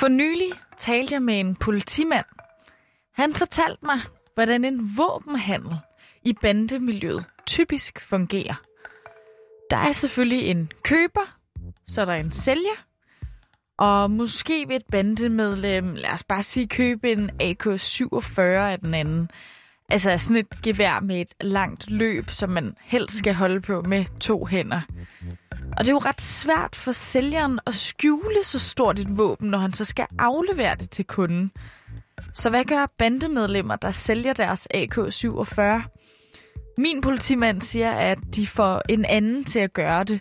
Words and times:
For 0.00 0.08
nylig 0.08 0.50
talte 0.78 1.14
jeg 1.14 1.22
med 1.22 1.40
en 1.40 1.56
politimand. 1.56 2.26
Han 3.12 3.34
fortalte 3.34 3.86
mig, 3.86 4.00
hvordan 4.34 4.64
en 4.64 4.90
våbenhandel 4.96 5.76
i 6.24 6.32
bandemiljøet 6.32 7.24
typisk 7.46 8.00
fungerer. 8.00 8.54
Der 9.70 9.76
er 9.76 9.92
selvfølgelig 9.92 10.46
en 10.46 10.72
køber, 10.84 11.38
så 11.86 12.04
der 12.04 12.12
er 12.12 12.20
en 12.20 12.32
sælger, 12.32 12.84
og 13.78 14.10
måske 14.10 14.68
vil 14.68 14.76
et 14.76 14.86
bandemedlem, 14.92 15.94
lad 15.94 16.10
os 16.10 16.22
bare 16.22 16.42
sige, 16.42 16.68
købe 16.68 17.12
en 17.12 17.30
AK-47 17.40 18.40
af 18.40 18.78
den 18.78 18.94
anden. 18.94 19.30
Altså 19.88 20.18
sådan 20.18 20.36
et 20.36 20.62
gevær 20.62 21.00
med 21.00 21.20
et 21.20 21.34
langt 21.40 21.90
løb, 21.90 22.30
som 22.30 22.50
man 22.50 22.76
helst 22.80 23.18
skal 23.18 23.34
holde 23.34 23.60
på 23.60 23.82
med 23.82 24.04
to 24.20 24.46
hænder. 24.46 24.80
Og 25.76 25.84
det 25.84 25.88
er 25.88 25.92
jo 25.92 25.98
ret 25.98 26.20
svært 26.20 26.76
for 26.76 26.92
sælgeren 26.92 27.58
at 27.66 27.74
skjule 27.74 28.44
så 28.44 28.58
stort 28.58 28.98
et 28.98 29.18
våben, 29.18 29.50
når 29.50 29.58
han 29.58 29.72
så 29.72 29.84
skal 29.84 30.06
aflevere 30.18 30.74
det 30.74 30.90
til 30.90 31.04
kunden. 31.04 31.52
Så 32.34 32.50
hvad 32.50 32.64
gør 32.64 32.86
bandemedlemmer, 32.98 33.76
der 33.76 33.90
sælger 33.90 34.32
deres 34.32 34.68
AK-47? 34.74 35.60
Min 36.78 37.00
politimand 37.00 37.60
siger, 37.60 37.90
at 37.90 38.18
de 38.34 38.46
får 38.46 38.82
en 38.88 39.04
anden 39.04 39.44
til 39.44 39.58
at 39.58 39.72
gøre 39.72 40.04
det. 40.04 40.20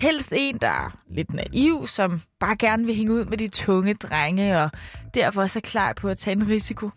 Helst 0.00 0.32
en, 0.36 0.58
der 0.58 0.68
er 0.68 0.96
lidt 1.08 1.34
naiv, 1.34 1.86
som 1.86 2.20
bare 2.40 2.56
gerne 2.56 2.86
vil 2.86 2.94
hænge 2.94 3.12
ud 3.12 3.24
med 3.24 3.38
de 3.38 3.48
tunge 3.48 3.94
drenge, 3.94 4.58
og 4.58 4.70
derfor 5.14 5.42
også 5.42 5.58
er 5.58 5.60
klar 5.60 5.92
på 5.92 6.08
at 6.08 6.18
tage 6.18 6.36
en 6.36 6.48
risiko. 6.48 6.90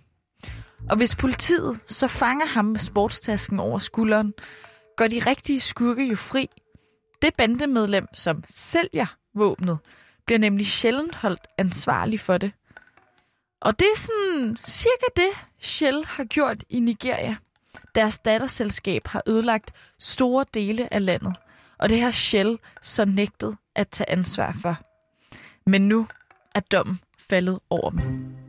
Og 0.89 0.97
hvis 0.97 1.15
politiet 1.15 1.79
så 1.85 2.07
fanger 2.07 2.45
ham 2.45 2.65
med 2.65 2.79
sportstasken 2.79 3.59
over 3.59 3.79
skulderen, 3.79 4.33
går 4.97 5.07
de 5.07 5.19
rigtige 5.19 5.59
skurke 5.59 6.03
jo 6.03 6.15
fri. 6.15 6.49
Det 7.25 7.33
bandemedlem, 7.37 8.07
som 8.13 8.43
sælger 8.49 9.05
våbnet, 9.33 9.79
bliver 10.25 10.39
nemlig 10.39 10.67
sjældent 10.67 11.15
holdt 11.15 11.47
ansvarlig 11.57 12.19
for 12.19 12.37
det. 12.37 12.51
Og 13.61 13.79
det 13.79 13.85
er 13.85 13.97
sådan 13.97 14.57
cirka 14.57 15.05
det, 15.15 15.29
Shell 15.59 16.05
har 16.05 16.23
gjort 16.23 16.63
i 16.69 16.79
Nigeria. 16.79 17.35
Deres 17.95 18.19
datterselskab 18.19 19.07
har 19.07 19.21
ødelagt 19.27 19.71
store 19.99 20.45
dele 20.53 20.93
af 20.93 21.05
landet, 21.05 21.35
og 21.77 21.89
det 21.89 22.01
har 22.01 22.11
Shell 22.11 22.59
så 22.81 23.05
nægtet 23.05 23.57
at 23.75 23.89
tage 23.89 24.09
ansvar 24.09 24.57
for. 24.61 24.77
Men 25.65 25.87
nu 25.87 26.07
er 26.55 26.59
dommen 26.59 26.99
faldet 27.29 27.59
over 27.69 27.89
dem. 27.89 28.44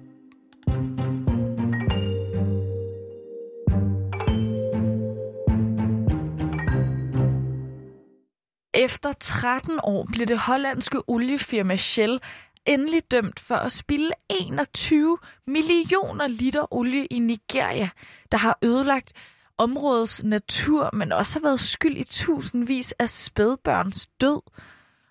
Efter 8.87 9.13
13 9.13 9.81
år 9.83 10.07
blev 10.13 10.27
det 10.27 10.39
hollandske 10.39 11.03
oliefirma 11.07 11.77
Shell 11.77 12.21
endelig 12.67 13.03
dømt 13.11 13.41
for 13.41 13.55
at 13.55 13.73
spille 13.73 14.11
21 14.29 15.19
millioner 15.47 16.27
liter 16.27 16.75
olie 16.75 17.07
i 17.07 17.19
Nigeria, 17.19 17.89
der 18.33 18.39
har 18.39 18.59
ødelagt 18.63 19.13
områdets 19.59 20.23
natur, 20.25 20.91
men 20.93 21.13
også 21.13 21.39
har 21.39 21.41
været 21.49 21.61
skyld 21.61 21.97
i 21.97 22.05
tusindvis 22.05 22.93
af 22.93 23.11
spædbørns 23.11 24.07
død. 24.21 24.41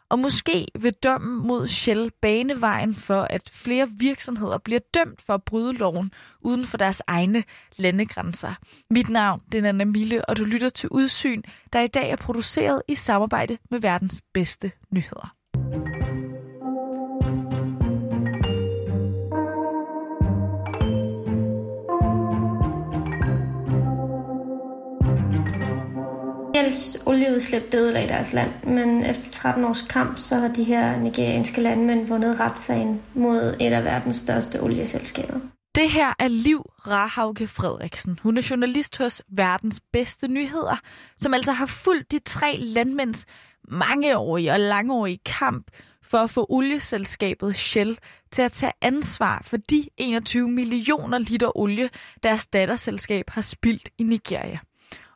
Og 0.09 0.19
måske 0.19 0.67
vil 0.79 0.93
dommen 0.93 1.47
mod 1.47 1.67
Shell 1.67 2.11
bane 2.21 2.61
vejen 2.61 2.95
for, 2.95 3.21
at 3.21 3.49
flere 3.53 3.89
virksomheder 3.91 4.57
bliver 4.57 4.79
dømt 4.93 5.21
for 5.21 5.33
at 5.33 5.43
bryde 5.43 5.73
loven 5.73 6.11
uden 6.41 6.65
for 6.65 6.77
deres 6.77 7.01
egne 7.07 7.43
landegrænser. 7.77 8.53
Mit 8.89 9.09
navn 9.09 9.41
det 9.51 9.57
er 9.57 9.61
Nana 9.61 9.85
Mille, 9.85 10.25
og 10.25 10.37
du 10.37 10.43
lytter 10.43 10.69
til 10.69 10.89
Udsyn, 10.89 11.41
der 11.73 11.81
i 11.81 11.87
dag 11.87 12.09
er 12.09 12.15
produceret 12.15 12.81
i 12.87 12.95
samarbejde 12.95 13.57
med 13.71 13.79
verdens 13.79 14.21
bedste 14.33 14.71
nyheder. 14.91 15.35
Shells 27.39 27.53
olieudslip 27.53 27.71
døde 27.71 28.03
i 28.03 28.07
deres 28.07 28.33
land, 28.33 28.63
men 28.63 29.05
efter 29.05 29.31
13 29.31 29.65
års 29.65 29.81
kamp, 29.81 30.17
så 30.17 30.35
har 30.35 30.47
de 30.47 30.63
her 30.63 30.99
nigerianske 30.99 31.61
landmænd 31.61 32.07
vundet 32.07 32.39
retssagen 32.39 33.01
mod 33.13 33.55
et 33.59 33.73
af 33.73 33.83
verdens 33.83 34.15
største 34.15 34.61
olieselskaber. 34.61 35.39
Det 35.75 35.91
her 35.91 36.13
er 36.19 36.27
Liv 36.27 36.61
Rahauke 36.87 37.47
Frederiksen. 37.47 38.19
Hun 38.23 38.37
er 38.37 38.47
journalist 38.49 38.97
hos 38.97 39.21
Verdens 39.27 39.81
Bedste 39.93 40.27
Nyheder, 40.27 40.79
som 41.17 41.33
altså 41.33 41.51
har 41.51 41.65
fulgt 41.65 42.11
de 42.11 42.19
tre 42.19 42.57
landmænds 42.57 43.25
mangeårige 43.67 44.51
og 44.51 44.59
langårige 44.59 45.19
kamp 45.25 45.67
for 46.03 46.17
at 46.17 46.29
få 46.29 46.45
olieselskabet 46.49 47.55
Shell 47.55 47.97
til 48.31 48.41
at 48.41 48.51
tage 48.51 48.73
ansvar 48.81 49.41
for 49.45 49.57
de 49.57 49.89
21 49.97 50.49
millioner 50.49 51.17
liter 51.17 51.57
olie, 51.57 51.89
deres 52.23 52.47
datterselskab 52.47 53.29
har 53.29 53.41
spildt 53.41 53.89
i 53.97 54.03
Nigeria. 54.03 54.59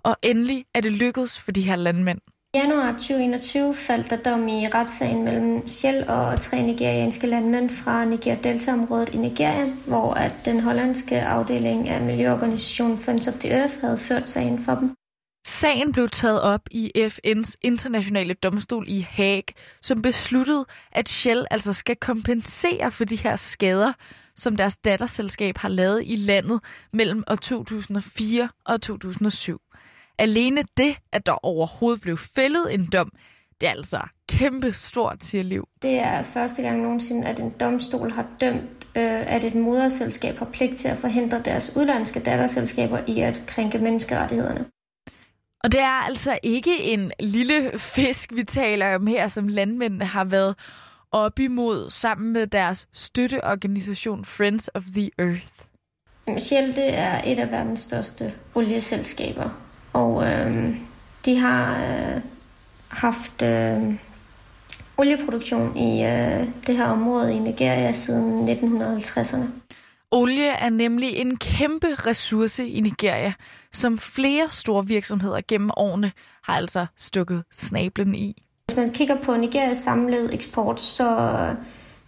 Og 0.10 0.16
endelig 0.22 0.66
er 0.74 0.82
det 0.82 0.94
lykkedes 0.94 1.40
for 1.40 1.52
de 1.52 1.62
her 1.62 1.76
landmænd. 1.76 2.20
I 2.54 2.58
januar 2.58 2.92
2021 2.92 3.76
faldt 3.76 4.10
der 4.10 4.18
dom 4.18 4.48
i 4.48 4.68
retssagen 4.68 5.24
mellem 5.24 5.68
Shell 5.68 6.06
og 6.08 6.40
tre 6.40 6.62
nigerianske 6.62 7.28
landmænd 7.28 7.70
fra 7.70 8.06
Niger 8.06 8.36
Delta-området 8.36 9.10
i 9.14 9.18
Nigeria, 9.18 9.66
hvor 9.88 10.14
at 10.14 10.32
den 10.46 10.60
hollandske 10.60 11.22
afdeling 11.22 11.90
af 11.90 12.02
miljøorganisationen 12.02 12.98
Friends 12.98 13.28
of 13.28 13.34
the 13.34 13.50
Earth 13.50 13.82
havde 13.82 13.98
ført 13.98 14.28
sagen 14.28 14.64
for 14.64 14.76
dem. 14.76 14.96
Sagen 15.48 15.92
blev 15.92 16.10
taget 16.10 16.42
op 16.42 16.62
i 16.72 16.92
FN's 16.98 17.54
internationale 17.62 18.34
domstol 18.34 18.86
i 18.88 19.00
Haag, 19.00 19.44
som 19.82 20.02
besluttede, 20.02 20.66
at 20.92 21.10
Shell 21.10 21.46
altså 21.52 21.74
skal 21.74 21.96
kompensere 21.96 22.92
for 22.92 23.06
de 23.06 23.16
her 23.16 23.36
skader, 23.36 23.94
som 24.36 24.56
deres 24.56 24.78
datterselskab 24.78 25.58
har 25.58 25.70
lavet 25.70 26.04
i 26.06 26.16
landet 26.16 26.60
mellem 26.94 27.24
år 27.28 27.36
2004 27.36 28.50
og 28.66 28.82
2007. 28.82 29.62
Alene 30.20 30.64
det, 30.78 30.98
at 31.12 31.26
der 31.26 31.46
overhovedet 31.46 32.02
blev 32.02 32.18
fældet 32.18 32.74
en 32.74 32.86
dom, 32.86 33.12
det 33.62 33.68
er 33.68 33.72
altså 33.72 34.00
kæmpe 34.30 34.74
stort, 34.74 35.24
siger 35.24 35.44
Liv. 35.44 35.68
Det 35.82 36.00
er 36.00 36.24
første 36.24 36.62
gang 36.62 36.82
nogensinde, 36.82 37.28
at 37.28 37.40
en 37.40 37.50
domstol 37.60 38.12
har 38.12 38.28
dømt, 38.42 38.88
øh, 38.96 39.36
at 39.36 39.44
et 39.44 39.56
moderselskab 39.56 40.38
har 40.38 40.46
pligt 40.46 40.78
til 40.78 40.88
at 40.88 40.98
forhindre 40.98 41.42
deres 41.46 41.76
udlandske 41.76 42.20
datterselskaber 42.20 43.00
i 43.08 43.20
at 43.20 43.42
krænke 43.48 43.78
menneskerettighederne. 43.78 44.66
Og 45.64 45.72
det 45.72 45.82
er 45.82 46.06
altså 46.06 46.40
ikke 46.44 46.84
en 46.84 47.12
lille 47.20 47.80
fisk, 47.80 48.36
vi 48.36 48.44
taler 48.44 48.96
om 48.96 49.08
her, 49.08 49.28
som 49.28 49.48
landmændene 49.48 50.06
har 50.06 50.24
været 50.24 50.56
op 51.12 51.40
imod 51.40 51.90
sammen 51.90 52.34
med 52.34 52.48
deres 52.48 52.88
støtteorganisation 52.94 54.26
Friends 54.26 54.70
of 54.74 54.84
the 54.96 55.10
Earth. 55.20 55.54
Shell 56.38 56.76
det 56.76 56.94
er 56.94 57.22
et 57.26 57.40
af 57.40 57.52
verdens 57.52 57.80
største 57.80 58.34
olieselskaber, 58.56 59.50
og 59.94 60.24
øh, 60.24 60.76
de 61.26 61.38
har 61.38 61.78
øh, 61.78 62.22
haft 62.90 63.42
øh, 63.42 63.96
olieproduktion 64.98 65.78
i 65.78 66.04
øh, 66.04 66.48
det 66.68 66.78
her 66.78 66.86
område 66.86 67.34
i 67.34 67.40
Nigeria 67.40 67.92
siden 67.92 68.50
1950'erne. 68.50 69.46
Olie 70.12 70.48
er 70.48 70.70
nemlig 70.70 71.16
en 71.16 71.38
kæmpe 71.38 71.88
ressource 71.96 72.68
i 72.68 72.80
Nigeria, 72.80 73.34
som 73.72 73.98
flere 73.98 74.50
store 74.50 74.88
virksomheder 74.88 75.42
gennem 75.48 75.72
årene 75.78 76.12
har 76.44 76.54
altså 76.54 76.86
stukket 76.98 77.44
snablen 77.52 78.16
i. 78.16 78.44
Hvis 78.68 78.78
man 78.78 78.92
kigger 78.92 79.16
på 79.24 79.36
Nigerias 79.36 79.78
samlede 79.78 80.34
eksport, 80.34 80.82
så 80.82 81.30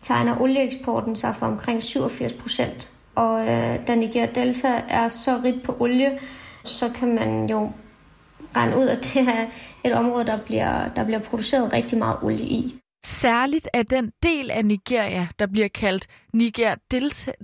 tegner 0.02 0.42
olieeksporten 0.42 1.16
sig 1.16 1.36
for 1.36 1.46
omkring 1.46 1.84
87 1.84 2.34
procent. 2.34 2.90
Og 3.16 3.42
øh, 3.42 3.88
da 3.88 3.96
Nigeria 3.96 4.30
Delta 4.36 4.82
er 4.90 5.08
så 5.08 5.42
rigt 5.44 5.64
på 5.64 5.76
olie, 5.80 6.20
så 6.64 6.90
kan 6.90 7.16
man 7.16 7.50
jo 7.50 7.72
regne 8.56 8.78
ud, 8.78 8.88
at 8.88 8.98
det 9.04 9.28
er 9.28 9.48
et 9.84 9.94
område, 9.94 10.26
der 10.26 10.38
bliver, 10.38 10.94
der 10.94 11.04
bliver 11.04 11.20
produceret 11.20 11.74
rigtig 11.74 11.98
meget 11.98 12.18
olie 12.22 12.46
i. 12.46 12.76
Særligt 13.04 13.70
er 13.74 13.84
den 13.84 14.12
del 14.24 14.52
af 14.52 14.66
Nigeria, 14.66 15.28
der 15.40 15.48
bliver 15.48 15.68
kaldt 15.68 16.08
Niger 16.34 16.76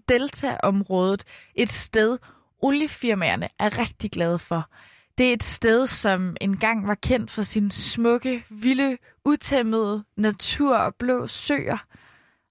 Delta-området, 0.10 1.24
et 1.56 1.72
sted, 1.72 2.18
oliefirmaerne 2.62 3.50
er 3.60 3.80
rigtig 3.80 4.12
glade 4.12 4.40
for. 4.40 4.70
Det 5.18 5.30
er 5.30 5.34
et 5.34 5.44
sted, 5.44 5.88
som 5.88 6.36
engang 6.42 6.88
var 6.88 6.96
kendt 6.96 7.32
for 7.32 7.42
sin 7.42 7.72
smukke, 7.72 8.44
vilde, 8.50 8.98
utæmmede 9.26 10.04
natur 10.18 10.78
og 10.78 10.96
blå 10.96 11.28
søer. 11.28 11.86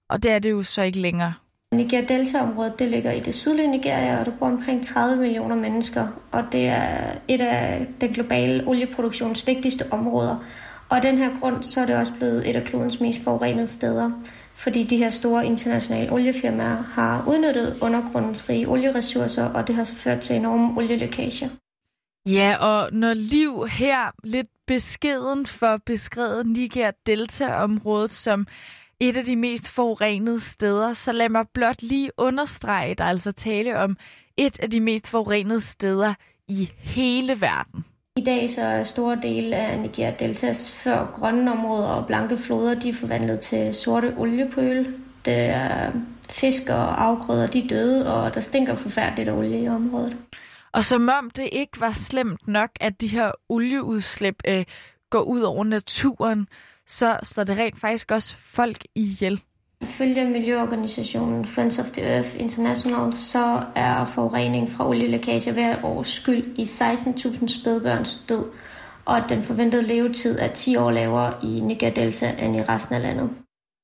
Og 0.09 0.23
det 0.23 0.31
er 0.31 0.39
det 0.39 0.51
jo 0.51 0.63
så 0.63 0.81
ikke 0.81 0.99
længere. 0.99 1.33
Niger 1.77 2.01
Delta-området 2.01 2.79
det 2.79 2.89
ligger 2.89 3.11
i 3.11 3.19
det 3.19 3.33
sydlige 3.33 3.67
Nigeria, 3.67 4.19
og 4.19 4.25
der 4.25 4.31
bor 4.31 4.47
omkring 4.47 4.85
30 4.85 5.21
millioner 5.21 5.55
mennesker. 5.55 6.07
Og 6.31 6.43
det 6.51 6.67
er 6.67 7.15
et 7.27 7.41
af 7.41 7.87
den 8.01 8.09
globale 8.09 8.67
olieproduktions 8.67 9.47
vigtigste 9.47 9.85
områder. 9.91 10.45
Og 10.89 10.95
af 10.95 11.01
den 11.01 11.17
her 11.17 11.39
grund, 11.39 11.63
så 11.63 11.81
er 11.81 11.85
det 11.85 11.95
også 11.95 12.13
blevet 12.17 12.49
et 12.49 12.55
af 12.55 12.63
klodens 12.63 12.99
mest 12.99 13.23
forurenede 13.23 13.67
steder, 13.67 14.11
fordi 14.55 14.83
de 14.83 14.97
her 14.97 15.09
store 15.09 15.45
internationale 15.45 16.11
oliefirmaer 16.11 16.83
har 16.93 17.23
udnyttet 17.27 17.75
undergrundens 17.81 18.49
rige 18.49 18.67
olieressourcer, 18.67 19.45
og 19.45 19.67
det 19.67 19.75
har 19.75 19.83
så 19.83 19.95
ført 19.95 20.19
til 20.19 20.35
enorme 20.35 20.77
olielækager. 20.77 21.49
Ja, 22.25 22.55
og 22.59 22.89
når 22.93 23.13
Liv 23.13 23.67
her 23.67 24.11
lidt 24.23 24.47
beskeden 24.67 25.45
for 25.45 25.79
beskrevet 25.85 26.45
Niger 26.47 26.91
Delta-området 27.07 28.11
som 28.11 28.47
et 28.99 29.17
af 29.17 29.25
de 29.25 29.35
mest 29.35 29.71
forurenede 29.71 30.39
steder, 30.39 30.93
så 30.93 31.11
lad 31.11 31.29
mig 31.29 31.45
blot 31.53 31.81
lige 31.81 32.11
understrege, 32.17 32.95
der 32.95 33.03
altså 33.03 33.31
tale 33.31 33.77
om 33.77 33.97
et 34.37 34.59
af 34.59 34.71
de 34.71 34.79
mest 34.79 35.09
forurenede 35.09 35.61
steder 35.61 36.13
i 36.47 36.71
hele 36.77 37.41
verden. 37.41 37.85
I 38.17 38.23
dag 38.23 38.49
så 38.49 38.61
er 38.61 38.83
store 38.83 39.19
dele 39.21 39.55
af 39.55 39.79
Niger 39.79 40.11
Deltas 40.11 40.71
før 40.71 41.11
grønne 41.15 41.51
områder 41.51 41.87
og 41.87 42.07
blanke 42.07 42.37
floder, 42.37 42.79
de 42.79 42.89
er 42.89 42.93
forvandlet 42.93 43.39
til 43.39 43.73
sorte 43.73 44.13
oliepøl. 44.17 44.95
Det 45.25 45.39
er 45.39 45.91
fisk 46.29 46.69
og 46.69 47.03
afgrøder, 47.03 47.47
de 47.47 47.63
er 47.63 47.67
døde, 47.67 48.13
og 48.13 48.33
der 48.33 48.39
stinker 48.39 48.75
forfærdeligt 48.75 49.29
olie 49.29 49.63
i 49.63 49.67
området. 49.67 50.17
Og 50.71 50.83
som 50.83 51.09
om 51.09 51.29
det 51.29 51.49
ikke 51.51 51.81
var 51.81 51.91
slemt 51.91 52.47
nok, 52.47 52.69
at 52.79 53.01
de 53.01 53.07
her 53.07 53.31
olieudslip 53.49 54.35
øh, 54.47 54.65
går 55.09 55.21
ud 55.21 55.41
over 55.41 55.63
naturen, 55.63 56.47
så 56.87 57.19
står 57.23 57.43
det 57.43 57.57
rent 57.57 57.79
faktisk 57.79 58.11
også 58.11 58.35
folk 58.39 58.83
ihjel. 58.95 59.41
Ifølge 59.81 60.25
miljøorganisationen 60.25 61.45
Friends 61.45 61.79
of 61.79 61.85
the 61.85 62.01
Earth 62.01 62.35
International, 62.39 63.13
så 63.13 63.63
er 63.75 64.05
forurening 64.05 64.69
fra 64.69 64.87
olielækage 64.87 65.53
hver 65.53 65.75
års 65.83 66.07
skyld 66.07 66.59
i 66.59 66.63
16.000 66.63 67.47
spædbørns 67.47 68.21
død, 68.29 68.45
og 69.05 69.17
at 69.17 69.29
den 69.29 69.43
forventede 69.43 69.87
levetid 69.87 70.39
er 70.39 70.53
10 70.53 70.75
år 70.75 70.91
lavere 70.91 71.33
i 71.43 71.59
Niger 71.59 71.89
Delta 71.89 72.35
end 72.39 72.55
i 72.55 72.63
resten 72.63 72.95
af 72.95 73.01
landet. 73.01 73.29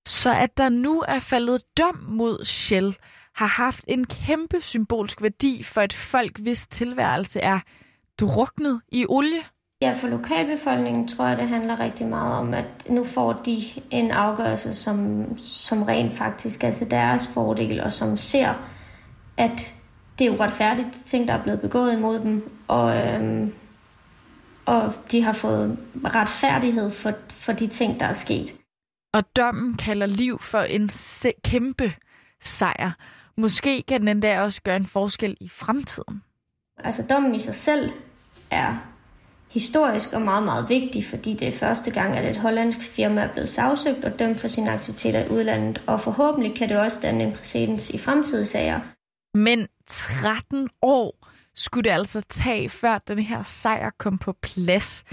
Så 0.08 0.34
at 0.34 0.58
der 0.58 0.70
nu 0.70 1.04
er 1.08 1.20
faldet 1.20 1.62
dom 1.78 2.06
mod 2.08 2.46
Shell, 2.46 2.98
har 3.36 3.48
haft 3.48 3.86
en 3.88 4.08
kæmpe 4.08 4.62
symbolsk 4.62 5.22
værdi 5.22 5.64
for 5.64 5.82
et 5.82 5.94
folk, 5.94 6.40
hvis 6.40 6.68
tilværelse 6.68 7.40
er 7.40 7.60
druknet 8.20 8.82
i 8.92 9.06
olie. 9.10 9.44
Ja, 9.84 9.94
for 9.94 10.08
lokalbefolkningen 10.08 11.08
tror 11.08 11.28
jeg, 11.28 11.38
det 11.38 11.48
handler 11.48 11.80
rigtig 11.80 12.08
meget 12.08 12.38
om, 12.38 12.54
at 12.54 12.66
nu 12.90 13.04
får 13.04 13.34
de 13.34 13.62
en 13.92 14.12
afgørelse, 14.12 14.74
som, 14.74 15.26
som 15.38 15.84
rent 15.84 16.14
faktisk 16.14 16.64
er 16.64 16.72
til 16.72 16.92
deres 16.92 17.28
fordel, 17.28 17.82
og 17.82 17.92
som 17.92 18.18
ser, 18.18 18.54
at 19.38 19.74
det 20.20 20.28
er 20.28 20.32
uretfærdigt, 20.32 20.88
de 20.94 21.04
ting, 21.04 21.28
der 21.28 21.34
er 21.34 21.44
blevet 21.44 21.62
begået 21.62 21.94
imod 21.94 22.20
dem, 22.20 22.50
og, 22.68 22.98
øhm, 22.98 23.54
og 24.66 24.94
de 25.12 25.24
har 25.24 25.34
fået 25.34 25.78
retfærdighed 26.06 26.92
for, 26.92 27.14
for 27.30 27.52
de 27.52 27.68
ting, 27.68 28.00
der 28.00 28.06
er 28.06 28.14
sket. 28.14 28.56
Og 29.14 29.24
dommen 29.36 29.78
kalder 29.78 30.08
liv 30.08 30.40
for 30.42 30.60
en 30.62 30.90
se- 30.90 31.34
kæmpe 31.44 31.94
sejr. 32.42 32.92
Måske 33.38 33.84
kan 33.88 34.00
den 34.00 34.08
endda 34.08 34.42
også 34.42 34.62
gøre 34.62 34.76
en 34.76 34.86
forskel 34.86 35.38
i 35.40 35.50
fremtiden. 35.50 36.22
Altså 36.84 37.04
dommen 37.10 37.36
i 37.36 37.40
sig 37.40 37.56
selv 37.56 37.92
er 38.52 38.93
historisk 39.54 40.14
og 40.14 40.22
meget, 40.22 40.44
meget 40.44 40.70
vigtig, 40.70 41.06
fordi 41.06 41.34
det 41.34 41.48
er 41.48 41.52
første 41.52 41.92
gang, 41.92 42.18
at 42.18 42.30
et 42.30 42.38
hollandsk 42.38 42.82
firma 42.82 43.22
er 43.22 43.32
blevet 43.32 43.50
sagsøgt 43.50 44.06
og 44.06 44.20
dømt 44.20 44.40
for 44.40 44.48
sine 44.48 44.72
aktiviteter 44.72 45.26
i 45.26 45.30
udlandet, 45.30 45.82
og 45.88 46.02
forhåbentlig 46.02 46.56
kan 46.56 46.70
det 46.70 46.78
også 46.78 47.00
danne 47.02 47.24
en 47.24 47.32
præcedens 47.32 47.90
i 47.90 47.98
fremtidige 47.98 48.46
sager. 48.46 48.80
Men 49.34 49.68
13 49.88 50.70
år 50.82 51.28
skulle 51.56 51.84
det 51.84 51.96
altså 51.96 52.22
tage, 52.30 52.70
før 52.70 52.98
den 52.98 53.20
her 53.20 53.44
sejr 53.44 53.90
kom 54.00 54.18
på 54.18 54.34
plads. 54.42 55.04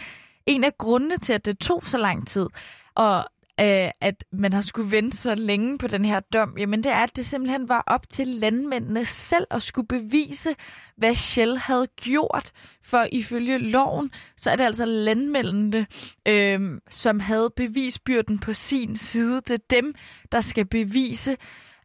En 0.47 0.65
af 0.65 0.79
grundene 0.79 1.19
til, 1.19 1.33
at 1.33 1.47
det 1.47 1.59
tog 1.59 1.87
så 1.87 1.99
lang 1.99 2.27
tid, 2.29 2.47
og 2.95 3.25
øh, 3.61 3.91
at 4.01 4.25
man 4.33 4.53
har 4.53 4.61
skulle 4.61 4.93
vente 4.93 5.17
så 5.17 5.35
længe 5.35 5.79
på 5.79 5.87
den 5.87 6.05
her 6.05 6.21
dom, 6.21 6.55
jamen 6.59 6.85
det 6.85 6.93
er, 6.93 7.03
at 7.03 7.17
det 7.17 7.27
simpelthen 7.27 7.69
var 7.69 7.85
op 7.87 8.11
til 8.11 8.27
landmændene 8.27 9.05
selv 9.05 9.47
at 9.51 9.63
skulle 9.63 9.89
bevise, 9.89 10.55
hvad 10.97 11.15
Shell 11.15 11.59
havde 11.59 11.87
gjort. 11.97 12.53
For 12.83 13.07
ifølge 13.13 13.59
loven, 13.59 14.11
så 14.37 14.51
er 14.51 14.57
det 14.57 14.65
altså 14.65 14.85
landmændene, 14.85 15.87
øh, 16.29 16.81
som 16.89 17.21
havde 17.21 17.51
bevisbyrden 17.57 18.39
på 18.39 18.55
sin 18.55 18.97
side. 18.97 19.35
Det 19.35 19.51
er 19.51 19.65
dem, 19.71 19.95
der 20.33 20.41
skal 20.41 20.65
bevise, 20.65 21.37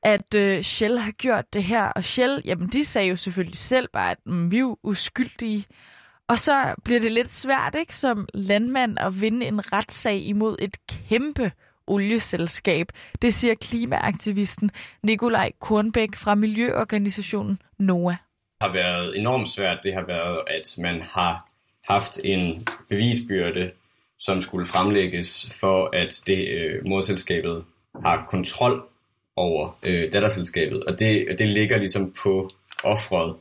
at 0.04 0.36
øh, 0.36 0.62
Shell 0.62 0.98
har 0.98 1.12
gjort 1.12 1.54
det 1.54 1.64
her. 1.64 1.84
Og 1.84 2.04
Shell, 2.04 2.42
jamen 2.46 2.68
de 2.68 2.86
sagde 2.86 3.08
jo 3.08 3.16
selvfølgelig 3.16 3.58
selv 3.58 3.88
bare, 3.94 4.12
at 4.12 4.18
mm, 4.26 4.52
vi 4.52 4.56
er 4.56 4.62
jo 4.62 4.78
uskyldige. 4.84 5.66
Og 6.28 6.40
så 6.40 6.76
bliver 6.84 7.00
det 7.00 7.12
lidt 7.12 7.30
svært, 7.30 7.76
ikke, 7.76 7.96
som 7.96 8.28
landmand 8.34 9.00
at 9.00 9.22
vinde 9.22 9.46
en 9.46 9.74
retssag 9.74 10.22
imod 10.26 10.56
et 10.60 10.78
kæmpe 10.88 11.52
olieselskab. 11.88 12.88
Det 13.22 13.34
siger 13.34 13.56
klimaaktivisten 13.56 14.72
Nikolaj 15.04 15.52
Kornbæk 15.60 16.16
fra 16.16 16.36
miljøorganisationen 16.36 17.60
NOAH. 17.80 18.16
Det 18.62 18.68
har 18.68 18.74
været 18.74 19.18
enormt 19.18 19.48
svært. 19.48 19.80
Det 19.84 19.94
har 19.94 20.06
været, 20.08 20.40
at 20.48 20.78
man 20.78 21.02
har 21.02 21.48
haft 21.88 22.20
en 22.24 22.68
bevisbyrde, 22.90 23.72
som 24.20 24.42
skulle 24.42 24.66
fremlægges 24.66 25.50
for, 25.60 25.90
at 25.94 26.22
det 26.28 26.48
øh, 26.48 26.88
morselskabet 26.88 27.64
har 28.06 28.26
kontrol 28.30 28.90
over 29.36 29.80
øh, 29.84 30.12
datterselskabet. 30.12 30.84
Og 30.84 31.00
det, 31.00 31.36
det 31.40 31.48
ligger 31.50 31.78
ligesom 31.78 32.14
på 32.24 32.50
offret 32.84 33.36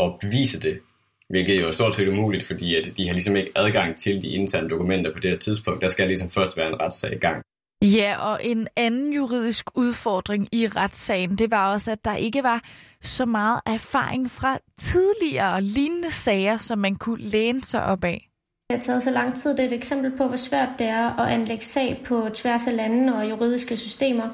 at 0.00 0.12
bevise 0.20 0.60
det. 0.60 0.80
Hvilket 1.28 1.60
jo 1.60 1.66
er 1.66 1.72
stort 1.72 1.94
set 1.94 2.08
umuligt, 2.08 2.44
fordi 2.44 2.76
at 2.76 2.96
de 2.96 3.06
har 3.06 3.12
ligesom 3.12 3.36
ikke 3.36 3.52
adgang 3.56 3.96
til 3.96 4.22
de 4.22 4.28
interne 4.28 4.68
dokumenter 4.68 5.12
på 5.12 5.20
det 5.20 5.30
her 5.30 5.38
tidspunkt. 5.38 5.82
Der 5.82 5.88
skal 5.88 6.06
ligesom 6.06 6.30
først 6.30 6.56
være 6.56 6.68
en 6.68 6.80
retssag 6.80 7.12
i 7.12 7.18
gang. 7.18 7.42
Ja, 7.82 8.16
og 8.18 8.44
en 8.44 8.68
anden 8.76 9.12
juridisk 9.12 9.70
udfordring 9.74 10.48
i 10.52 10.66
retssagen, 10.66 11.38
det 11.38 11.50
var 11.50 11.72
også, 11.72 11.90
at 11.90 12.04
der 12.04 12.16
ikke 12.16 12.42
var 12.42 12.62
så 13.00 13.26
meget 13.26 13.60
erfaring 13.66 14.30
fra 14.30 14.58
tidligere 14.78 15.54
og 15.54 15.62
lignende 15.62 16.10
sager, 16.10 16.56
som 16.56 16.78
man 16.78 16.94
kunne 16.96 17.22
læne 17.22 17.64
sig 17.64 17.84
op 17.84 18.04
af. 18.04 18.28
Det 18.70 18.76
har 18.76 18.82
taget 18.82 19.02
så 19.02 19.10
lang 19.10 19.36
tid. 19.36 19.50
Det 19.50 19.60
er 19.60 19.66
et 19.66 19.72
eksempel 19.72 20.16
på, 20.16 20.26
hvor 20.26 20.36
svært 20.36 20.68
det 20.78 20.86
er 20.86 21.20
at 21.20 21.32
anlægge 21.32 21.64
sag 21.64 22.02
på 22.04 22.28
tværs 22.34 22.66
af 22.66 22.76
lande 22.76 23.14
og 23.16 23.30
juridiske 23.30 23.76
systemer. 23.76 24.28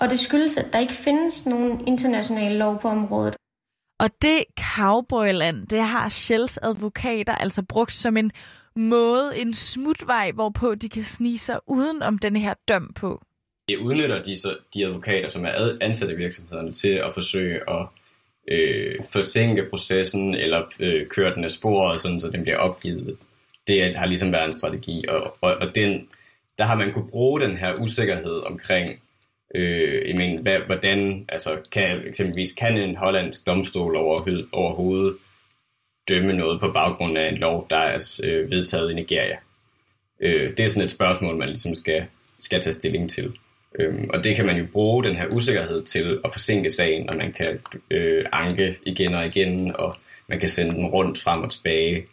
Og 0.00 0.10
det 0.10 0.18
skyldes, 0.18 0.56
at 0.56 0.72
der 0.72 0.78
ikke 0.78 0.92
findes 0.92 1.46
nogen 1.46 1.86
international 1.86 2.52
lov 2.52 2.80
på 2.80 2.88
området. 2.88 3.36
Og 4.00 4.10
det 4.22 4.44
cowboyland, 4.60 5.66
det 5.66 5.82
har 5.82 6.08
Shells 6.08 6.58
advokater 6.62 7.34
altså 7.34 7.62
brugt 7.62 7.92
som 7.92 8.16
en 8.16 8.32
måde, 8.76 9.38
en 9.38 9.54
smutvej, 9.54 10.30
hvorpå 10.30 10.74
de 10.74 10.88
kan 10.88 11.04
snige 11.04 11.38
sig 11.38 11.58
uden 11.66 12.02
om 12.02 12.18
den 12.18 12.36
her 12.36 12.54
døm 12.68 12.92
på. 12.94 13.22
Det 13.68 13.76
udnytter 13.76 14.22
de, 14.22 14.40
så, 14.40 14.56
de 14.74 14.86
advokater, 14.86 15.28
som 15.28 15.44
er 15.44 15.48
ansat 15.80 16.10
i 16.10 16.14
virksomhederne, 16.14 16.72
til 16.72 16.88
at 16.88 17.14
forsøge 17.14 17.70
at 17.70 17.86
øh, 18.50 18.94
forsinke 19.12 19.66
processen, 19.70 20.34
eller 20.34 20.62
øh, 20.80 21.06
køre 21.06 21.34
den 21.34 21.44
af 21.44 21.50
sporet, 21.50 22.00
sådan, 22.00 22.20
så 22.20 22.30
den 22.30 22.42
bliver 22.42 22.58
opgivet. 22.58 23.18
Det 23.66 23.96
har 23.96 24.06
ligesom 24.06 24.32
været 24.32 24.46
en 24.46 24.52
strategi, 24.52 25.04
og, 25.08 25.36
og, 25.40 25.54
og 25.54 25.74
den, 25.74 26.08
der 26.58 26.64
har 26.64 26.76
man 26.76 26.92
kunne 26.92 27.10
bruge 27.10 27.40
den 27.40 27.56
her 27.56 27.74
usikkerhed 27.80 28.46
omkring, 28.46 29.02
øh, 29.54 30.08
jeg 30.08 30.16
mener, 30.16 30.42
hvad, 30.42 30.58
hvordan, 30.58 31.24
altså 31.28 31.56
kan, 31.72 32.06
eksempelvis 32.06 32.52
kan 32.52 32.78
en 32.78 32.96
hollandsk 32.96 33.46
domstol 33.46 33.96
over, 33.96 34.42
overhovedet 34.52 35.16
dømme 36.08 36.32
noget 36.32 36.60
på 36.60 36.70
baggrund 36.72 37.18
af 37.18 37.28
en 37.28 37.38
lov, 37.38 37.66
der 37.70 37.76
er 37.76 38.20
øh, 38.24 38.50
vedtaget 38.50 38.92
i 38.92 38.94
Nigeria. 38.94 39.36
Øh, 40.20 40.50
det 40.50 40.60
er 40.60 40.68
sådan 40.68 40.84
et 40.84 40.90
spørgsmål, 40.90 41.36
man 41.36 41.48
ligesom 41.48 41.74
skal, 41.74 42.04
skal 42.40 42.60
tage 42.60 42.72
stilling 42.72 43.10
til. 43.10 43.36
Øh, 43.78 43.94
og 44.14 44.24
det 44.24 44.36
kan 44.36 44.46
man 44.46 44.58
jo 44.58 44.66
bruge, 44.72 45.04
den 45.04 45.16
her 45.16 45.26
usikkerhed, 45.34 45.82
til 45.82 46.20
at 46.24 46.32
forsinke 46.32 46.70
sagen, 46.70 47.10
og 47.10 47.16
man 47.16 47.32
kan 47.32 47.60
øh, 47.90 48.24
anke 48.32 48.78
igen 48.86 49.14
og 49.14 49.26
igen, 49.26 49.76
og 49.76 49.94
man 50.28 50.40
kan 50.40 50.48
sende 50.48 50.74
den 50.74 50.86
rundt 50.86 51.20
frem 51.20 51.42
og 51.42 51.50
tilbage. 51.50 52.06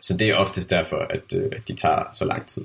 Så 0.00 0.16
det 0.16 0.30
er 0.30 0.34
oftest 0.34 0.70
derfor, 0.70 1.06
at, 1.10 1.42
øh, 1.42 1.50
at 1.52 1.68
de 1.68 1.76
tager 1.76 2.02
så 2.12 2.24
lang 2.24 2.46
tid. 2.46 2.62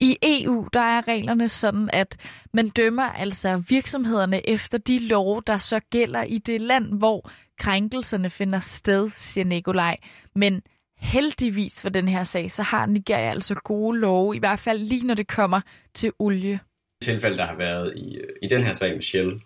I 0.00 0.16
EU 0.22 0.68
der 0.72 0.80
er 0.80 1.08
reglerne 1.08 1.48
sådan, 1.48 1.90
at 1.92 2.16
man 2.54 2.68
dømmer 2.68 3.02
altså 3.02 3.62
virksomhederne 3.68 4.48
efter 4.48 4.78
de 4.78 4.98
love, 4.98 5.42
der 5.46 5.58
så 5.58 5.80
gælder 5.90 6.22
i 6.22 6.38
det 6.38 6.60
land, 6.60 6.98
hvor 6.98 7.30
krænkelserne 7.62 8.30
finder 8.30 8.60
sted, 8.60 9.10
siger 9.16 9.44
Nikolaj. 9.44 9.96
Men 10.34 10.62
heldigvis 10.96 11.82
for 11.82 11.88
den 11.88 12.08
her 12.08 12.24
sag, 12.24 12.50
så 12.50 12.62
har 12.62 12.86
Nigeria 12.86 13.30
altså 13.30 13.54
gode 13.54 13.98
love, 13.98 14.36
i 14.36 14.38
hvert 14.38 14.60
fald 14.60 14.78
lige 14.78 15.06
når 15.06 15.14
det 15.14 15.28
kommer 15.28 15.60
til 15.94 16.12
olie. 16.18 16.60
I 17.02 17.04
tilfælde, 17.04 17.38
der 17.38 17.44
har 17.44 17.56
været 17.56 17.92
i, 17.96 18.18
i 18.42 18.46
den 18.46 18.62
her 18.62 18.72
sag 18.72 18.94
med 18.94 19.02
Shell, 19.02 19.40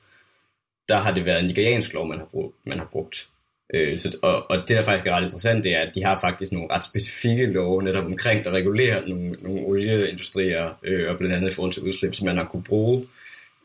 der 0.88 0.96
har 0.96 1.12
det 1.14 1.24
været 1.24 1.40
en 1.40 1.46
nigeriansk 1.46 1.92
lov, 1.92 2.06
man 2.06 2.18
har 2.18 2.26
brugt. 2.26 2.56
Man 2.66 2.78
har 2.78 2.88
brugt. 2.92 3.28
Øh, 3.74 3.98
så, 3.98 4.18
og, 4.22 4.50
og 4.50 4.56
det, 4.56 4.68
der 4.68 4.82
faktisk 4.82 5.06
er 5.06 5.12
ret 5.12 5.22
interessant, 5.22 5.64
det 5.64 5.74
er, 5.74 5.80
at 5.80 5.94
de 5.94 6.04
har 6.04 6.18
faktisk 6.18 6.52
nogle 6.52 6.68
ret 6.70 6.84
specifikke 6.84 7.46
love 7.46 7.82
netop 7.82 8.06
omkring, 8.06 8.44
der 8.44 8.50
regulerer 8.50 9.06
nogle, 9.06 9.30
nogle 9.42 9.60
olieindustrier, 9.66 10.78
øh, 10.82 11.10
og 11.10 11.18
blandt 11.18 11.34
andet 11.34 11.50
i 11.50 11.54
forhold 11.54 11.72
til 11.72 11.82
udslip, 11.82 12.14
som 12.14 12.26
man 12.26 12.36
har 12.36 12.44
kunne 12.44 12.64
bruge. 12.64 13.04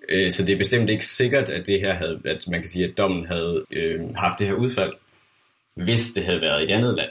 Øh, 0.10 0.31
så 0.31 0.46
det 0.46 0.53
er 0.53 0.58
bestemt 0.58 0.89
ikke 0.89 1.05
sikkert, 1.05 1.50
at 1.50 1.67
det 1.67 1.79
her 1.79 1.93
havde, 1.93 2.22
at 2.25 2.48
man 2.48 2.60
kan 2.60 2.70
sige, 2.70 2.86
at 2.86 2.98
dommen 2.98 3.25
havde 3.25 3.65
øh, 3.72 4.15
haft 4.15 4.39
det 4.39 4.48
her 4.48 4.53
udfald, 4.53 4.93
hvis 5.75 6.12
det 6.12 6.25
havde 6.25 6.41
været 6.41 6.62
i 6.62 6.63
et 6.63 6.72
andet 6.72 6.96
land. 6.96 7.10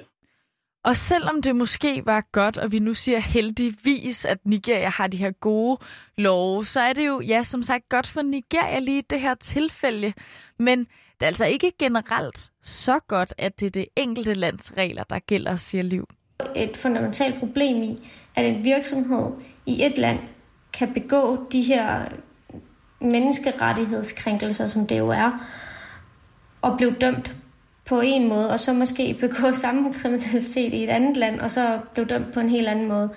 Og 0.84 0.96
selvom 0.96 1.42
det 1.42 1.56
måske 1.56 2.02
var 2.06 2.26
godt, 2.32 2.56
og 2.56 2.72
vi 2.72 2.78
nu 2.78 2.94
siger 2.94 3.18
heldigvis, 3.18 4.24
at 4.24 4.38
Nigeria 4.44 4.88
har 4.88 5.06
de 5.06 5.16
her 5.16 5.30
gode 5.30 5.78
love, 6.16 6.66
så 6.66 6.80
er 6.80 6.92
det 6.92 7.06
jo, 7.06 7.20
ja, 7.20 7.42
som 7.42 7.62
sagt, 7.62 7.88
godt 7.88 8.06
for 8.06 8.22
Nigeria 8.22 8.78
lige 8.78 8.98
i 8.98 9.04
det 9.10 9.20
her 9.20 9.34
tilfælde. 9.34 10.12
Men 10.58 10.78
det 10.78 10.86
er 11.22 11.26
altså 11.26 11.46
ikke 11.46 11.72
generelt 11.78 12.50
så 12.62 12.98
godt, 13.08 13.34
at 13.38 13.60
det 13.60 13.66
er 13.66 13.70
det 13.70 13.86
enkelte 13.96 14.34
lands 14.34 14.76
regler, 14.76 15.04
der 15.04 15.18
gælder, 15.18 15.56
siger 15.56 15.82
Liv. 15.82 16.08
Et 16.56 16.76
fundamentalt 16.76 17.38
problem 17.38 17.82
i, 17.82 17.96
at 18.34 18.46
en 18.46 18.64
virksomhed 18.64 19.30
i 19.66 19.84
et 19.84 19.98
land 19.98 20.18
kan 20.72 20.94
begå 20.94 21.46
de 21.52 21.62
her 21.62 22.08
menneskerettighedskrænkelser, 23.00 24.66
som 24.66 24.86
det 24.86 24.98
jo 24.98 25.08
er, 25.08 25.46
og 26.62 26.78
blev 26.78 26.94
dømt 26.94 27.36
på 27.88 28.00
en 28.00 28.28
måde, 28.28 28.50
og 28.50 28.60
så 28.60 28.72
måske 28.72 29.16
begå 29.20 29.52
samme 29.64 29.94
kriminalitet 29.94 30.74
i 30.74 30.84
et 30.84 30.90
andet 30.90 31.16
land, 31.16 31.40
og 31.40 31.50
så 31.50 31.80
blev 31.94 32.06
dømt 32.06 32.34
på 32.34 32.40
en 32.40 32.50
helt 32.50 32.68
anden 32.68 32.88
måde. 32.88 33.10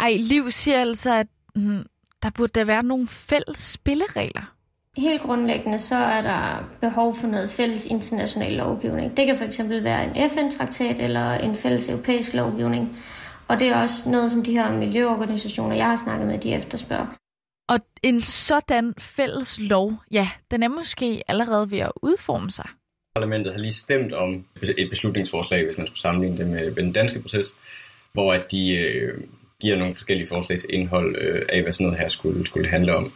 Ej, 0.00 0.16
Liv 0.16 0.50
siger 0.50 0.80
altså, 0.80 1.14
at 1.14 1.26
mm, 1.56 1.86
der 2.22 2.30
burde 2.30 2.52
der 2.60 2.64
være 2.64 2.82
nogle 2.82 3.08
fælles 3.08 3.58
spilleregler. 3.58 4.54
Helt 4.96 5.22
grundlæggende 5.22 5.78
så 5.78 5.96
er 5.96 6.22
der 6.22 6.68
behov 6.80 7.16
for 7.16 7.26
noget 7.28 7.50
fælles 7.50 7.86
international 7.86 8.52
lovgivning. 8.52 9.16
Det 9.16 9.26
kan 9.26 9.36
fx 9.36 9.60
være 9.68 10.04
en 10.04 10.30
FN-traktat 10.30 10.98
eller 10.98 11.32
en 11.32 11.54
fælles 11.54 11.88
europæisk 11.88 12.34
lovgivning. 12.34 12.98
Og 13.48 13.58
det 13.58 13.68
er 13.68 13.76
også 13.76 14.10
noget, 14.10 14.30
som 14.30 14.42
de 14.42 14.52
her 14.52 14.72
miljøorganisationer, 14.72 15.76
jeg 15.76 15.86
har 15.86 15.96
snakket 15.96 16.26
med, 16.28 16.38
de 16.38 16.54
efterspørger. 16.54 17.06
Og 17.68 17.80
en 18.02 18.22
sådan 18.22 18.94
fælles 18.98 19.58
lov, 19.60 19.92
ja, 20.10 20.28
den 20.50 20.62
er 20.62 20.68
måske 20.68 21.22
allerede 21.28 21.70
ved 21.70 21.78
at 21.78 21.92
udforme 22.02 22.50
sig. 22.50 22.68
Parlamentet 23.14 23.52
har 23.52 23.60
lige 23.60 23.72
stemt 23.72 24.12
om 24.12 24.44
et 24.78 24.90
beslutningsforslag, 24.90 25.64
hvis 25.64 25.78
man 25.78 25.86
skulle 25.86 26.00
sammenligne 26.00 26.38
det 26.38 26.46
med 26.46 26.74
den 26.74 26.92
danske 26.92 27.20
proces, 27.20 27.54
hvor 28.12 28.32
at 28.32 28.50
de 28.50 28.76
øh, 28.76 29.20
giver 29.60 29.76
nogle 29.76 29.94
forskellige 29.94 30.28
forslag 30.28 30.58
til 30.58 30.68
indhold 30.72 31.16
øh, 31.18 31.42
af, 31.48 31.62
hvad 31.62 31.72
sådan 31.72 31.84
noget 31.86 32.00
her 32.00 32.08
skulle, 32.08 32.46
skulle 32.46 32.68
handle 32.68 32.96
om. 32.96 33.12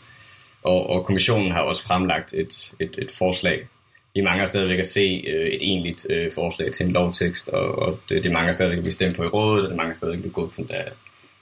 Og, 0.63 0.91
og 0.91 1.05
kommissionen 1.05 1.51
har 1.51 1.61
også 1.61 1.83
fremlagt 1.83 2.35
et, 2.35 2.75
et, 2.81 2.99
et 2.99 3.11
forslag. 3.11 3.69
Vi 4.15 4.21
mangler 4.21 4.47
stadigvæk 4.47 4.79
at 4.79 4.87
se 4.87 5.25
øh, 5.29 5.47
et 5.47 5.63
egentligt 5.63 6.07
øh, 6.11 6.31
forslag 6.33 6.73
til 6.73 6.87
en 6.87 6.93
lovtekst, 6.93 7.49
og, 7.49 7.79
og 7.79 8.01
det, 8.09 8.25
det 8.25 8.33
mangler 8.33 8.53
stadigvæk 8.53 8.79
at 8.79 8.85
blive 8.85 8.93
stemt 8.93 9.17
på 9.17 9.23
i 9.25 9.29
rådet, 9.29 9.65
og 9.65 9.69
det 9.69 9.77
mangler 9.77 9.95
stadigvæk 9.95 10.19
at 10.19 10.23
blive 10.23 10.33
godkendt 10.33 10.71
af, 10.71 10.93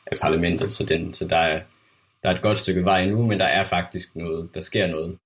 af 0.06 0.16
parlamentet. 0.22 0.72
Så, 0.72 0.84
den, 0.84 1.14
så 1.14 1.24
der, 1.28 1.36
er, 1.36 1.60
der 2.26 2.32
er 2.32 2.36
et 2.36 2.42
godt 2.42 2.58
stykke 2.58 2.84
vej 2.84 3.06
nu, 3.06 3.26
men 3.26 3.40
der 3.40 3.44
er 3.44 3.64
faktisk 3.64 4.16
noget, 4.16 4.54
der 4.54 4.60
sker 4.60 4.86
noget. 4.86 5.18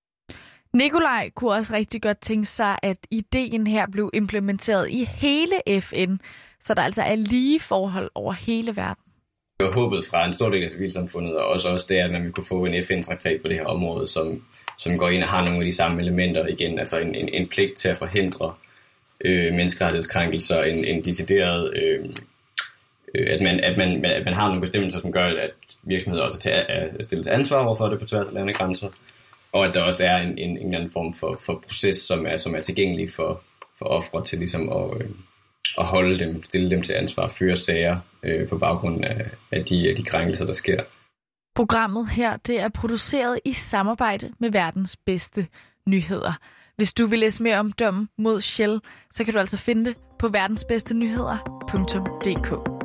Nikolaj 0.75 1.31
kunne 1.31 1.53
også 1.53 1.73
rigtig 1.73 2.03
godt 2.03 2.21
tænke 2.21 2.47
sig, 2.47 2.77
at 2.83 2.97
ideen 3.11 3.67
her 3.67 3.87
blev 3.93 4.11
implementeret 4.15 4.91
i 4.91 5.05
hele 5.05 5.81
FN, 5.81 6.17
så 6.61 6.75
der 6.75 6.83
altså 6.83 7.03
er 7.03 7.15
lige 7.15 7.61
forhold 7.61 8.11
over 8.15 8.33
hele 8.33 8.77
verden. 8.77 9.05
Og 9.61 9.75
håbet 9.75 10.05
fra 10.05 10.27
en 10.27 10.33
stor 10.33 10.51
del 10.51 10.65
af 10.65 10.71
civilsamfundet, 10.71 11.37
og 11.37 11.47
også, 11.47 11.69
også 11.69 11.87
det, 11.89 11.95
at 11.95 12.11
man 12.11 12.33
kunne 12.33 12.45
få 12.49 12.65
en 12.65 12.83
FN-traktat 12.83 13.43
på 13.43 13.49
det 13.49 13.57
her 13.57 13.65
område, 13.65 14.07
som, 14.07 14.45
som 14.79 14.99
går 14.99 15.09
ind 15.09 15.23
og 15.23 15.29
har 15.29 15.45
nogle 15.45 15.59
af 15.59 15.65
de 15.65 15.73
samme 15.73 16.03
elementer 16.03 16.47
igen, 16.47 16.79
altså 16.79 17.01
en, 17.01 17.15
en, 17.15 17.29
en 17.29 17.49
pligt 17.49 17.77
til 17.77 17.89
at 17.89 17.97
forhindre 17.97 18.55
øh, 19.25 19.55
menneskerettighedskrænkelser, 19.55 20.63
en, 20.63 20.85
en 20.85 21.05
decideret, 21.05 21.77
øh, 21.77 22.11
Øh, 23.15 23.27
at, 23.31 23.43
man, 23.43 23.61
at, 23.61 23.77
man, 23.77 24.05
at 24.05 24.25
man 24.25 24.35
har 24.35 24.47
nogle 24.47 24.61
bestemmelser, 24.61 25.01
som 25.01 25.13
gør, 25.13 25.27
at 25.27 25.51
virksomheder 25.83 26.25
også 26.25 26.51
er, 26.51 26.75
er 26.75 27.03
stillet 27.03 27.27
til 27.27 27.33
ansvar 27.33 27.67
overfor 27.67 27.89
det 27.89 27.99
på 27.99 28.07
tværs 28.07 28.29
af 28.29 28.35
landegrænser, 28.35 28.89
og 29.53 29.67
at 29.67 29.75
der 29.75 29.83
også 29.83 30.05
er 30.05 30.17
en, 30.17 30.29
en, 30.29 30.39
en 30.39 30.57
eller 30.57 30.79
anden 30.79 30.93
form 30.93 31.15
for, 31.15 31.37
for 31.41 31.63
proces, 31.67 31.97
som 31.97 32.27
er, 32.27 32.37
som 32.37 32.55
er 32.55 32.61
tilgængelig 32.61 33.11
for, 33.11 33.43
for 33.79 33.87
ofre 33.87 34.25
til 34.25 34.39
ligesom 34.39 34.73
at, 34.73 35.01
øh, 35.01 35.09
at 35.79 35.87
holde 35.87 36.19
dem, 36.19 36.43
stille 36.43 36.71
dem 36.71 36.83
til 36.83 36.93
ansvar, 36.93 37.29
føre 37.29 37.57
sager 37.57 37.99
øh, 38.23 38.49
på 38.49 38.59
baggrund 38.59 39.05
af, 39.05 39.27
af, 39.53 39.65
de, 39.65 39.89
af 39.89 39.97
de 39.97 40.03
krænkelser, 40.03 40.47
der 40.47 40.53
sker. 40.53 40.83
Programmet 41.55 42.11
her 42.11 42.37
det 42.37 42.61
er 42.61 42.69
produceret 42.69 43.41
i 43.45 43.53
samarbejde 43.53 44.33
med 44.39 44.51
verdens 44.51 44.97
bedste 44.97 45.47
nyheder. 45.87 46.33
Hvis 46.77 46.93
du 46.93 47.07
vil 47.07 47.19
læse 47.19 47.43
mere 47.43 47.59
om 47.59 47.73
dommen 47.73 48.09
mod 48.19 48.41
Shell, 48.41 48.81
så 49.11 49.25
kan 49.25 49.35
du 49.35 49.41
altså 49.41 49.57
finde 49.57 49.85
det 49.85 49.97
på 50.19 50.29
verdensbedstenyheder.dk. 50.29 52.80